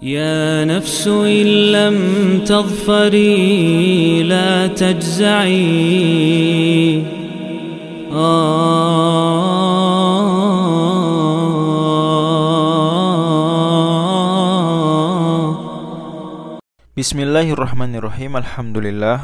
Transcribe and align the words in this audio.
يا 0.00 0.64
نفس 0.64 1.04
إن 1.04 1.76
لم 1.76 1.96
تظفري 2.48 4.24
لا 4.24 4.72
تجزعي. 4.72 5.60
بسم 16.96 17.18
الله 17.20 17.52
الرحمن 17.52 17.92
الرحيم 18.00 18.32
الحمد 18.40 18.76
لله 18.80 19.20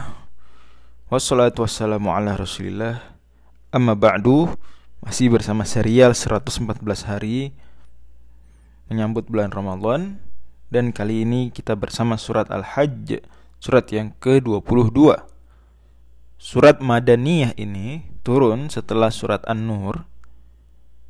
والصلاة 1.08 1.56
والسلام 1.56 2.04
على 2.04 2.36
رسول 2.36 2.76
الله 2.76 3.00
أما 3.72 3.96
بعد 3.96 4.52
masih 5.00 5.32
bersama 5.32 5.64
serial 5.64 6.12
114 6.12 7.08
hari 7.08 7.56
menyambut 8.92 9.24
bulan 9.24 9.48
Ramadan. 9.48 10.25
Dan 10.66 10.90
kali 10.90 11.22
ini 11.22 11.54
kita 11.54 11.78
bersama 11.78 12.18
surat 12.18 12.50
Al-Hajj 12.50 13.22
Surat 13.62 13.86
yang 13.94 14.14
ke-22 14.18 15.14
Surat 16.36 16.76
Madaniyah 16.82 17.54
ini 17.54 18.06
turun 18.26 18.66
setelah 18.68 19.14
surat 19.14 19.46
An-Nur 19.46 20.04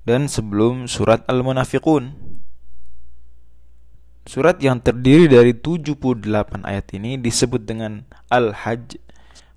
Dan 0.04 0.28
sebelum 0.28 0.84
surat 0.86 1.24
Al-Munafiqun 1.24 2.36
Surat 4.26 4.58
yang 4.58 4.82
terdiri 4.82 5.30
dari 5.30 5.54
78 5.54 6.66
ayat 6.66 6.86
ini 6.98 7.14
disebut 7.14 7.62
dengan 7.62 8.02
Al-Hajj 8.26 8.98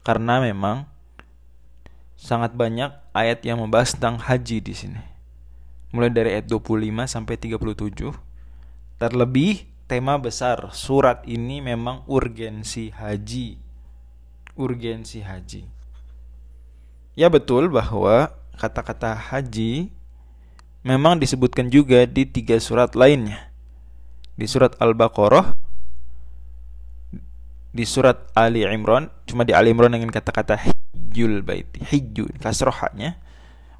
karena 0.05 0.41
memang 0.41 0.85
sangat 2.13 2.53
banyak 2.53 2.93
ayat 3.15 3.41
yang 3.47 3.63
membahas 3.63 3.97
tentang 3.97 4.21
haji 4.21 4.61
di 4.61 4.73
sini. 4.77 5.01
Mulai 5.89 6.13
dari 6.13 6.29
ayat 6.37 6.45
25 6.45 6.85
sampai 7.09 7.35
37. 7.41 8.13
Terlebih 9.01 9.68
tema 9.89 10.21
besar 10.21 10.69
surat 10.69 11.25
ini 11.25 11.65
memang 11.65 12.05
urgensi 12.05 12.93
haji. 12.93 13.57
Urgensi 14.53 15.25
haji. 15.25 15.65
Ya 17.17 17.27
betul 17.33 17.73
bahwa 17.73 18.29
kata-kata 18.53 19.17
haji 19.17 19.89
memang 20.85 21.17
disebutkan 21.17 21.73
juga 21.73 22.05
di 22.05 22.23
tiga 22.29 22.61
surat 22.61 22.93
lainnya 22.93 23.49
di 24.39 24.47
surat 24.47 24.79
Al-Baqarah 24.79 25.51
di 27.75 27.83
surat 27.83 28.31
Ali 28.31 28.63
Imran 28.63 29.11
cuma 29.27 29.43
di 29.43 29.51
Ali 29.51 29.75
Imran 29.75 29.91
dengan 29.91 30.07
kata-kata 30.07 30.55
hijjul 30.55 31.43
baiti 31.43 31.83
hijju 31.83 32.39
kasrohnya 32.39 33.19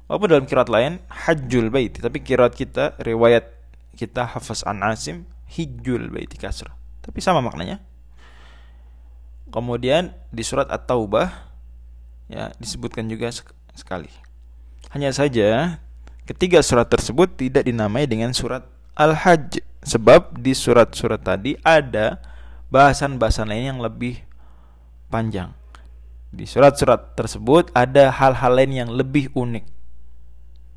walaupun 0.08 0.28
dalam 0.28 0.44
kirat 0.44 0.68
lain 0.68 1.00
hajjul 1.08 1.72
baiti 1.72 2.04
tapi 2.04 2.20
kirat 2.20 2.52
kita 2.52 3.00
riwayat 3.00 3.48
kita 3.96 4.28
hafaz 4.36 4.60
an 4.68 4.84
Asim 4.84 5.24
hijjul 5.50 6.08
baiti 6.14 6.38
kasroh 6.38 6.72
tapi 7.02 7.18
sama 7.18 7.42
maknanya 7.42 7.82
kemudian 9.50 10.14
di 10.30 10.46
surat 10.46 10.70
At-Taubah 10.70 11.50
ya 12.30 12.54
disebutkan 12.62 13.10
juga 13.10 13.34
sekali 13.74 14.10
hanya 14.94 15.10
saja 15.10 15.82
ketiga 16.24 16.62
surat 16.62 16.86
tersebut 16.86 17.34
tidak 17.34 17.66
dinamai 17.66 18.06
dengan 18.06 18.30
surat 18.30 18.62
Al-Hajj 18.94 19.70
Sebab 19.80 20.36
di 20.36 20.52
surat-surat 20.52 21.20
tadi 21.24 21.56
ada 21.64 22.20
bahasan-bahasan 22.68 23.48
lain 23.48 23.76
yang 23.76 23.80
lebih 23.80 24.20
panjang. 25.08 25.56
Di 26.30 26.44
surat-surat 26.44 27.16
tersebut 27.16 27.72
ada 27.72 28.12
hal-hal 28.12 28.52
lain 28.52 28.72
yang 28.84 28.90
lebih 28.92 29.32
unik. 29.32 29.64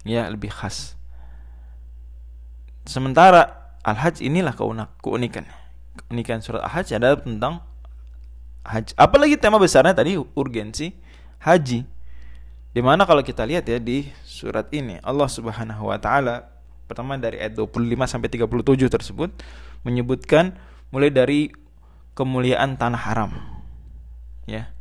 Ya, 0.07 0.31
lebih 0.31 0.55
khas. 0.55 0.95
Sementara 2.87 3.62
Al-Hajj 3.83 4.23
inilah 4.23 4.55
keunikan. 5.03 5.43
Keunikan 5.99 6.39
surat 6.39 6.63
Al-Hajj 6.63 6.97
adalah 6.97 7.19
tentang 7.19 7.61
haji. 8.63 8.95
Apalagi 8.95 9.35
tema 9.35 9.59
besarnya 9.59 9.91
tadi 9.91 10.15
urgensi 10.15 10.95
haji. 11.43 11.83
Di 12.73 12.81
mana 12.81 13.05
kalau 13.05 13.21
kita 13.21 13.45
lihat 13.45 13.69
ya 13.69 13.77
di 13.77 14.09
surat 14.25 14.65
ini 14.73 14.97
Allah 15.05 15.29
Subhanahu 15.29 15.93
wa 15.93 15.99
taala 16.01 16.49
pertama 16.89 17.13
dari 17.21 17.37
ayat 17.37 17.53
25 17.53 17.85
sampai 18.09 18.29
37 18.33 18.89
tersebut 18.89 19.29
menyebutkan 19.85 20.57
mulai 20.89 21.13
dari 21.13 21.53
kemuliaan 22.17 22.79
tanah 22.79 23.01
haram. 23.03 23.31
Ya. 24.49 24.73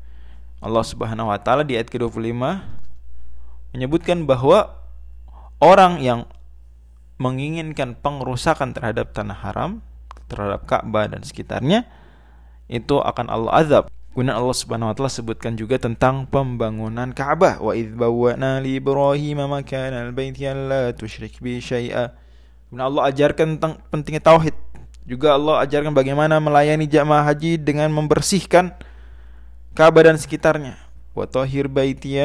Allah 0.63 0.85
Subhanahu 0.87 1.29
wa 1.29 1.39
taala 1.43 1.67
di 1.67 1.75
ayat 1.77 1.91
ke-25 1.91 2.39
menyebutkan 3.75 4.25
bahwa 4.25 4.79
orang 5.59 5.99
yang 6.01 6.25
menginginkan 7.21 7.97
pengrusakan 7.99 8.73
terhadap 8.73 9.13
tanah 9.13 9.37
haram, 9.37 9.85
terhadap 10.31 10.65
Ka'bah 10.65 11.09
dan 11.11 11.21
sekitarnya 11.25 11.85
itu 12.73 12.97
akan 13.01 13.27
Allah 13.29 13.53
azab. 13.61 13.85
Kemudian 14.13 14.37
Allah 14.37 14.57
Subhanahu 14.57 14.93
wa 14.93 14.95
taala 14.97 15.09
sebutkan 15.09 15.57
juga 15.57 15.81
tentang 15.81 16.29
pembangunan 16.29 17.17
Ka'bah. 17.17 17.57
Wa 17.65 17.73
idz 17.73 17.97
bawwa'na 17.97 18.61
li 18.61 18.77
Ibrahim 18.77 19.41
makana 19.49 20.05
al-baiti 20.05 20.45
alla 20.45 20.93
tusyrik 20.93 21.41
bi 21.41 21.57
syai'a. 21.57 22.13
Kemudian 22.69 22.85
Allah 22.93 23.03
ajarkan 23.09 23.57
tentang 23.57 23.73
pentingnya 23.89 24.21
tauhid. 24.21 24.53
Juga 25.09 25.35
Allah 25.35 25.65
ajarkan 25.65 25.97
bagaimana 25.97 26.39
melayani 26.45 26.85
jamaah 26.85 27.25
haji 27.25 27.57
dengan 27.57 27.89
membersihkan 27.89 28.77
Ka'bah 29.73 30.05
dan 30.05 30.21
sekitarnya. 30.21 30.77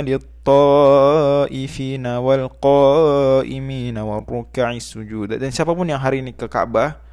Lit-ta'ifina 0.08 2.24
wal 2.24 2.48
qa'imina 2.48 4.08
war 4.08 4.24
ruk'is 4.24 4.96
sujud. 4.96 5.36
Dan 5.36 5.52
siapa 5.52 5.76
pun 5.76 5.92
yang 5.92 6.00
hari 6.00 6.24
ini 6.24 6.32
ke 6.32 6.48
Ka'bah 6.48 7.04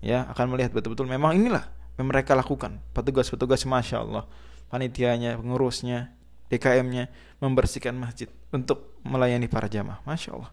ya 0.00 0.24
akan 0.32 0.56
melihat 0.56 0.72
betul-betul 0.72 1.04
memang 1.04 1.36
inilah 1.36 1.68
yang 2.00 2.08
mereka 2.08 2.32
lakukan. 2.32 2.80
Petugas-petugas 2.96 3.68
masya 3.68 4.00
Allah. 4.00 4.24
Panitianya 4.72 5.36
pengurusnya 5.36 6.16
DKM-nya 6.48 7.12
membersihkan 7.40 7.96
masjid 8.00 8.32
untuk 8.48 8.96
melayani 9.04 9.44
para 9.44 9.68
jamaah. 9.68 10.00
Masya 10.08 10.40
Allah. 10.40 10.52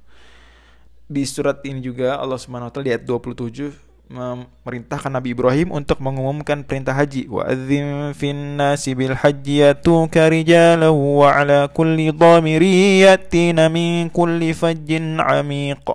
Di 1.12 1.28
surat 1.28 1.60
ini 1.64 1.84
juga 1.84 2.20
Allah 2.20 2.40
Subhanahu 2.40 2.68
wa 2.68 2.74
taala 2.76 2.86
di 2.88 2.92
ayat 2.96 3.04
27 3.08 3.91
memerintahkan 4.12 5.08
Nabi 5.08 5.32
Ibrahim 5.32 5.72
untuk 5.72 6.04
mengumumkan 6.04 6.68
perintah 6.68 6.92
haji. 6.92 7.32
Wa 7.32 7.48
adzim 7.48 8.12
fin 8.12 8.60
nasi 8.60 8.92
bil 8.92 9.16
hajji 9.16 9.64
yatuka 9.64 10.28
rijalan 10.28 10.92
wa 10.92 11.32
ala 11.32 11.72
kulli 11.72 12.12
dhamiri 12.12 13.08
yatina 13.08 13.72
min 13.72 14.12
kulli 14.12 14.52
fajjin 14.52 15.18
amiq. 15.24 15.88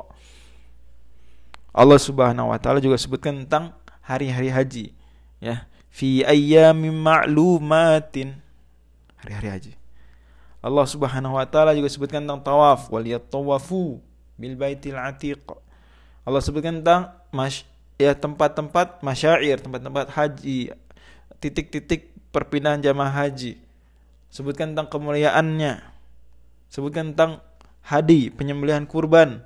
Allah 1.76 2.00
Subhanahu 2.00 2.48
wa 2.48 2.56
taala 2.56 2.80
juga 2.80 2.96
sebutkan 2.96 3.44
tentang 3.44 3.76
hari-hari 4.00 4.48
haji 4.48 4.84
ya. 5.44 5.68
Fi 5.92 6.24
ayyamin 6.24 6.96
ma'lumatin. 6.96 8.40
Hari-hari 9.20 9.48
haji. 9.52 9.72
Allah 10.64 10.86
Subhanahu 10.88 11.36
wa 11.36 11.44
taala 11.44 11.76
juga 11.76 11.92
sebutkan 11.92 12.24
tentang 12.24 12.40
tawaf. 12.40 12.88
Wal 12.88 13.04
yatawafu 13.04 14.00
bil 14.40 14.56
baitil 14.56 14.96
atiq. 14.96 15.44
Allah 16.24 16.40
sebutkan 16.40 16.80
tentang 16.80 17.12
mas 17.28 17.68
ya 17.96 18.12
tempat-tempat 18.12 19.00
masyair 19.00 19.60
tempat-tempat 19.60 20.12
haji 20.12 20.72
titik-titik 21.40 22.12
perpindahan 22.32 22.80
jamaah 22.80 23.12
haji 23.12 23.56
sebutkan 24.28 24.76
tentang 24.76 24.88
kemuliaannya 24.92 25.80
sebutkan 26.68 27.12
tentang 27.16 27.40
hadi 27.80 28.28
penyembelihan 28.28 28.84
kurban 28.84 29.44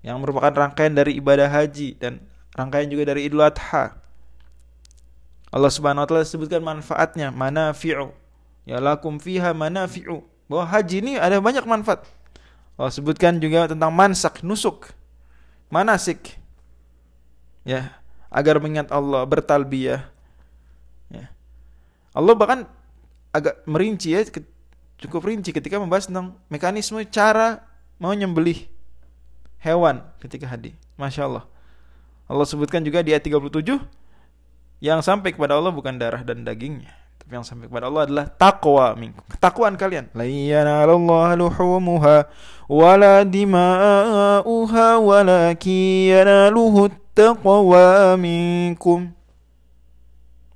yang 0.00 0.18
merupakan 0.18 0.50
rangkaian 0.50 0.96
dari 0.96 1.20
ibadah 1.20 1.46
haji 1.46 2.00
dan 2.00 2.24
rangkaian 2.56 2.88
juga 2.88 3.12
dari 3.12 3.28
Idul 3.28 3.44
Adha 3.44 4.02
Allah 5.52 5.68
Subhanahu 5.68 6.02
wa 6.02 6.08
taala 6.08 6.24
sebutkan 6.24 6.64
manfaatnya, 6.64 7.28
manafi'u. 7.28 8.08
Ya 8.64 8.80
lakum 8.80 9.20
fiha 9.20 9.52
manafi'u. 9.52 10.24
Bahwa 10.48 10.64
haji 10.64 11.04
ini 11.04 11.12
ada 11.20 11.36
banyak 11.44 11.68
manfaat. 11.68 12.08
Allah 12.80 12.88
sebutkan 12.88 13.36
juga 13.36 13.68
tentang 13.68 13.92
mansak, 13.92 14.40
nusuk, 14.40 14.96
manasik. 15.68 16.40
Ya, 17.62 17.94
agar 18.26 18.58
mengingat 18.58 18.90
Allah, 18.90 19.22
bertalbiyah. 19.22 20.08
Ya. 21.12 21.30
Allah 22.12 22.34
bahkan 22.34 22.66
agak 23.32 23.62
merinci 23.64 24.12
ya, 24.12 24.22
cukup 25.02 25.26
rinci 25.26 25.50
ketika 25.50 25.82
membahas 25.82 26.06
tentang 26.06 26.38
mekanisme 26.46 27.02
cara 27.10 27.66
mau 27.98 28.14
nyembelih 28.14 28.70
hewan 29.58 30.02
ketika 30.22 30.46
haji. 30.46 30.74
Masya 30.94 31.26
Allah. 31.26 31.44
Allah 32.30 32.46
sebutkan 32.46 32.82
juga 32.82 33.02
di 33.02 33.10
ayat 33.10 33.26
37 33.26 33.82
yang 34.82 35.02
sampai 35.02 35.34
kepada 35.34 35.58
Allah 35.58 35.70
bukan 35.70 35.94
darah 35.94 36.22
dan 36.26 36.42
dagingnya, 36.42 36.90
tapi 37.18 37.38
yang 37.38 37.46
sampai 37.46 37.70
kepada 37.70 37.86
Allah 37.86 38.02
adalah 38.06 38.26
takwa 38.30 38.94
minkum. 38.98 39.22
Ketakwaan 39.30 39.78
kalian. 39.78 40.10
La 40.14 40.26
yanallahu 40.26 41.38
luhumuha 41.38 42.26
wala 42.66 43.22
dima'uha 43.22 44.86
walakin 44.98 46.14
yanaluhu 46.14 47.01
taqwa 47.16 48.16
minkum. 48.16 49.12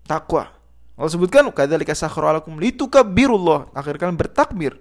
Takwa. 0.07 0.53
Allah 0.97 1.13
sebutkan 1.13 1.45
kadzalika 1.53 1.93
sakhara 1.93 2.41
lakum 2.41 2.57
litukabbirullah. 2.57 3.69
Akhir 3.77 4.01
kalian 4.01 4.17
bertakbir. 4.17 4.81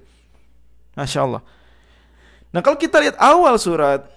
Masya 0.96 1.28
Allah. 1.28 1.42
Nah 2.56 2.64
kalau 2.64 2.80
kita 2.80 3.04
lihat 3.04 3.20
awal 3.20 3.60
surat 3.60 4.08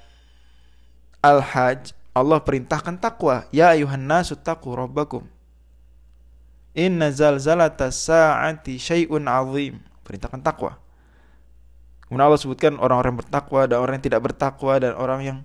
Al-Hajj 1.18 1.90
Allah 2.14 2.38
perintahkan 2.42 2.98
takwa. 2.98 3.46
Ya 3.54 3.74
ayuhan 3.74 4.02
nasu 4.02 4.38
taqu 4.38 4.70
rabbakum. 4.74 5.26
Inna 6.74 7.10
zalzalata 7.10 7.90
sa'ati 7.90 8.78
syai'un 8.78 9.26
azim. 9.26 9.82
Perintahkan 10.06 10.42
takwa. 10.42 10.78
Kemudian 12.06 12.24
Allah 12.24 12.40
sebutkan 12.40 12.78
orang-orang 12.80 13.20
bertakwa 13.20 13.68
dan 13.68 13.78
orang 13.84 14.00
yang 14.00 14.06
tidak 14.06 14.22
bertakwa 14.24 14.80
dan 14.80 14.92
orang 14.96 15.20
yang 15.20 15.38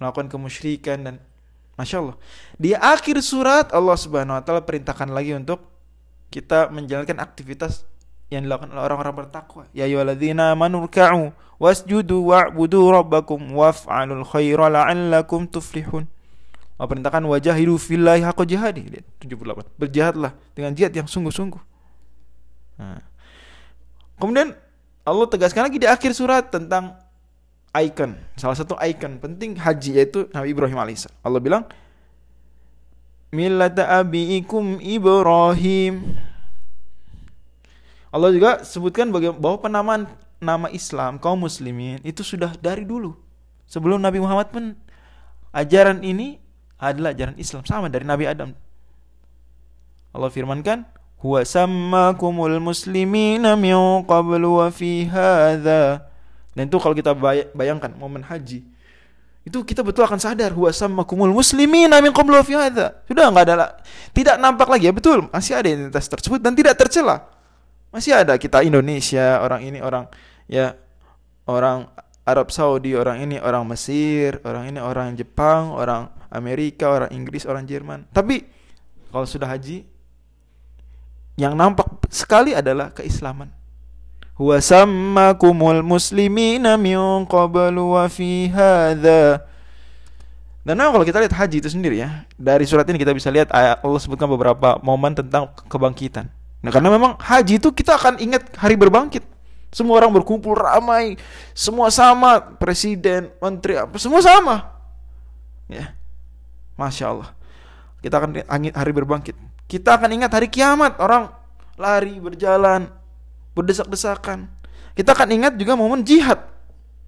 melakukan 0.00 0.28
kemusyrikan 0.28 1.02
dan 1.02 1.14
Masya 1.76 2.00
Allah. 2.00 2.16
Di 2.56 2.72
akhir 2.72 3.20
surat 3.20 3.68
Allah 3.72 3.96
Subhanahu 4.00 4.40
wa 4.40 4.42
taala 4.44 4.64
perintahkan 4.64 5.12
lagi 5.12 5.36
untuk 5.36 5.60
kita 6.32 6.72
menjalankan 6.72 7.20
aktivitas 7.20 7.84
yang 8.32 8.48
dilakukan 8.48 8.72
oleh 8.72 8.82
orang-orang 8.82 9.26
bertakwa. 9.26 9.68
Ya 9.76 9.84
ayyuhalladzina 9.86 10.56
amanu 10.56 10.88
ruk'u 10.88 11.30
wasjudu 11.60 12.26
wa'budu 12.26 12.80
rabbakum 12.90 13.38
waf'alul 13.52 14.24
khaira 14.24 14.72
la'allakum 14.72 15.46
tuflihun. 15.46 16.08
Allah 16.76 16.88
perintahkan 16.92 17.24
wajahidu 17.24 17.80
fillahi 17.80 18.20
haqqa 18.24 18.44
jihadi. 18.44 19.00
78. 19.24 19.80
Berjihadlah 19.80 20.36
dengan 20.52 20.76
jihad 20.76 20.92
yang 20.92 21.08
sungguh-sungguh. 21.08 21.62
Nah. 22.76 23.00
Kemudian 24.20 24.52
Allah 25.04 25.26
tegaskan 25.28 25.68
lagi 25.68 25.80
di 25.80 25.88
akhir 25.88 26.12
surat 26.12 26.48
tentang 26.52 26.96
icon. 27.82 28.16
Salah 28.36 28.56
satu 28.56 28.76
icon 28.80 29.20
penting 29.20 29.56
haji 29.56 30.00
yaitu 30.00 30.28
Nabi 30.32 30.52
Ibrahim 30.56 30.78
alaihissalam. 30.80 31.16
Allah 31.20 31.40
bilang, 31.42 31.64
Millata 33.34 34.00
abiikum 34.00 34.78
Ibrahim. 34.80 36.16
Allah 38.14 38.30
juga 38.32 38.64
sebutkan 38.64 39.12
bahwa 39.12 39.58
penamaan 39.60 40.08
nama 40.40 40.72
Islam 40.72 41.20
kaum 41.20 41.44
muslimin 41.44 42.00
itu 42.00 42.24
sudah 42.24 42.54
dari 42.56 42.86
dulu. 42.86 43.12
Sebelum 43.66 43.98
Nabi 43.98 44.22
Muhammad 44.22 44.48
pun 44.54 44.64
ajaran 45.52 46.00
ini 46.00 46.38
adalah 46.78 47.12
ajaran 47.12 47.36
Islam 47.36 47.66
sama 47.66 47.90
dari 47.90 48.06
Nabi 48.06 48.24
Adam. 48.24 48.54
Allah 50.16 50.30
firmankan, 50.32 50.88
huwa 51.20 51.44
sammakumul 51.44 52.56
muslimina 52.62 53.52
min 53.58 53.76
qablu 54.06 54.64
wa 54.64 54.72
fi 54.72 55.04
hadha 55.04 56.08
dan 56.56 56.72
itu 56.72 56.76
kalau 56.80 56.96
kita 56.96 57.12
bayangkan 57.52 57.92
momen 57.94 58.24
haji 58.24 58.64
itu 59.46 59.62
kita 59.62 59.86
betul 59.86 60.02
akan 60.02 60.18
sadar 60.18 60.50
huwa 60.50 60.74
sammakumul 60.74 61.30
muslimina 61.30 62.02
min 62.02 62.10
qablu 62.10 62.34
fi 62.42 62.58
sudah 63.06 63.30
nggak 63.30 63.44
ada 63.46 63.78
tidak 64.10 64.42
nampak 64.42 64.66
lagi. 64.66 64.90
Ya 64.90 64.92
betul 64.92 65.30
masih 65.30 65.54
ada 65.54 65.70
identitas 65.70 66.10
tersebut 66.10 66.42
dan 66.42 66.58
tidak 66.58 66.74
tercela. 66.74 67.30
Masih 67.94 68.10
ada 68.10 68.34
kita 68.34 68.66
Indonesia 68.66 69.38
orang 69.38 69.62
ini 69.62 69.78
orang 69.78 70.10
ya 70.50 70.74
orang 71.46 71.86
Arab 72.26 72.50
Saudi 72.50 72.98
orang 72.98 73.22
ini 73.22 73.38
orang 73.38 73.62
Mesir 73.70 74.42
orang 74.42 74.66
ini 74.66 74.82
orang 74.82 75.14
Jepang 75.14 75.70
orang 75.70 76.10
Amerika 76.34 76.90
orang 76.90 77.14
Inggris 77.14 77.46
orang 77.46 77.70
Jerman. 77.70 78.02
Tapi 78.10 78.42
kalau 79.14 79.30
sudah 79.30 79.46
haji 79.46 79.86
yang 81.38 81.54
nampak 81.54 81.86
sekali 82.10 82.50
adalah 82.50 82.90
keislaman. 82.90 83.54
Huwa 84.36 84.60
sammakumul 84.60 85.80
muslimina 85.80 86.76
min 86.76 87.24
qablu 87.24 87.96
wa 87.96 88.04
fi. 88.12 88.52
Dan 90.66 90.76
nah, 90.82 90.90
kalau 90.90 91.06
kita 91.06 91.22
lihat 91.22 91.32
haji 91.32 91.62
itu 91.62 91.70
sendiri 91.70 92.02
ya, 92.02 92.26
dari 92.36 92.66
surat 92.66 92.84
ini 92.90 92.98
kita 92.98 93.14
bisa 93.14 93.30
lihat 93.30 93.48
Allah 93.54 94.00
sebutkan 94.02 94.26
beberapa 94.26 94.76
momen 94.82 95.14
tentang 95.14 95.48
kebangkitan. 95.70 96.26
Nah, 96.60 96.74
karena 96.74 96.90
memang 96.90 97.14
haji 97.22 97.62
itu 97.62 97.70
kita 97.70 97.94
akan 97.94 98.18
ingat 98.18 98.50
hari 98.58 98.74
berbangkit. 98.74 99.22
Semua 99.70 100.02
orang 100.02 100.10
berkumpul 100.10 100.58
ramai, 100.58 101.14
semua 101.54 101.88
sama, 101.94 102.42
presiden, 102.58 103.30
menteri, 103.38 103.78
apa 103.78 103.94
semua 103.96 104.18
sama. 104.20 104.74
Ya. 105.70 105.94
Masya 106.74 107.14
Allah. 107.14 107.30
Kita 108.02 108.18
akan 108.18 108.42
ingat 108.42 108.74
hari 108.76 108.92
berbangkit. 108.92 109.36
Kita 109.70 109.96
akan 109.96 110.10
ingat 110.18 110.34
hari 110.34 110.50
kiamat, 110.50 110.98
orang 110.98 111.30
lari, 111.78 112.18
berjalan, 112.18 112.90
berdesak-desakan. 113.56 114.52
Kita 114.92 115.16
akan 115.16 115.28
ingat 115.32 115.56
juga 115.56 115.72
momen 115.74 116.04
jihad. 116.04 116.44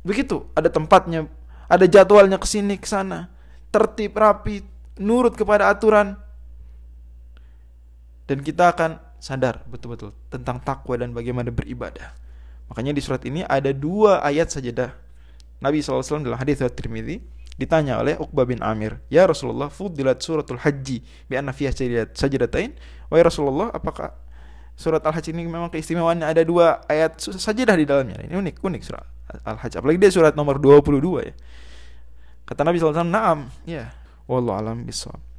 Begitu, 0.00 0.49
ada 0.56 0.73
tempatnya, 0.73 1.29
ada 1.69 1.85
jadwalnya 1.85 2.41
ke 2.41 2.49
sini 2.49 2.81
ke 2.81 2.89
sana, 2.89 3.29
tertib 3.69 4.17
rapi, 4.17 4.65
nurut 4.97 5.37
kepada 5.37 5.69
aturan. 5.69 6.17
Dan 8.25 8.41
kita 8.41 8.73
akan 8.73 9.00
sadar 9.21 9.65
betul-betul 9.69 10.17
tentang 10.33 10.61
takwa 10.65 10.97
dan 10.97 11.12
bagaimana 11.12 11.53
beribadah. 11.53 12.17
Makanya 12.69 12.93
di 12.93 13.00
surat 13.00 13.25
ini 13.25 13.45
ada 13.45 13.73
dua 13.73 14.21
ayat 14.21 14.53
sajadah. 14.53 14.93
Nabi 15.59 15.83
SAW 15.83 16.23
dalam 16.23 16.39
hadis 16.39 16.61
Tirmidzi 16.61 17.19
ditanya 17.59 17.99
oleh 17.99 18.15
Uqbah 18.15 18.47
bin 18.47 18.62
Amir, 18.62 19.03
"Ya 19.11 19.27
Rasulullah, 19.27 19.67
fudilat 19.67 20.23
suratul 20.23 20.62
haji 20.62 21.03
bi 21.27 21.35
anna 21.35 21.50
fiha 21.50 21.75
sajdatain?" 22.15 22.79
Wahai 23.11 23.25
Rasulullah, 23.27 23.75
apakah 23.75 24.15
surat 24.78 25.02
Al-Hajj 25.02 25.34
ini 25.34 25.42
memang 25.50 25.75
keistimewaannya 25.75 26.22
ada 26.22 26.46
dua 26.46 26.86
ayat 26.86 27.19
sajadah 27.19 27.75
di 27.75 27.82
dalamnya? 27.82 28.22
Ini 28.22 28.38
unik, 28.38 28.62
unik 28.62 28.82
surat 28.86 29.02
Al-Hajj. 29.42 29.82
Apalagi 29.82 29.98
dia 29.98 30.14
surat 30.14 30.38
nomor 30.38 30.62
22 30.62 31.26
ya. 31.26 31.34
Kata 32.46 32.62
Nabi 32.62 32.80
SAW, 32.80 33.04
"Na'am." 33.04 33.50
Ya. 33.66 33.92
Wallahu 34.25 34.56
alam 34.56 34.86
bisawab. 34.86 35.27